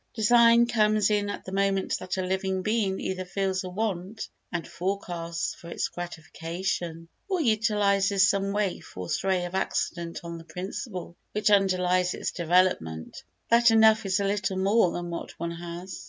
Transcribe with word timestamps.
Design 0.15 0.65
comes 0.65 1.11
in 1.11 1.29
at 1.29 1.45
the 1.45 1.51
moment 1.51 1.95
that 1.99 2.17
a 2.17 2.23
living 2.23 2.63
being 2.63 2.99
either 2.99 3.23
feels 3.23 3.63
a 3.63 3.69
want 3.69 4.29
and 4.51 4.67
forecasts 4.67 5.53
for 5.53 5.69
its 5.69 5.89
gratification, 5.89 7.07
or 7.29 7.39
utilises 7.39 8.27
some 8.27 8.51
waif 8.51 8.97
or 8.97 9.09
stray 9.09 9.45
of 9.45 9.53
accident 9.53 10.21
on 10.23 10.39
the 10.39 10.43
principle, 10.43 11.15
which 11.33 11.51
underlies 11.51 12.15
all 12.15 12.23
development, 12.33 13.21
that 13.49 13.69
enough 13.69 14.03
is 14.07 14.19
a 14.19 14.25
little 14.25 14.57
more 14.57 14.89
than 14.91 15.11
what 15.11 15.39
one 15.39 15.51
has. 15.51 15.99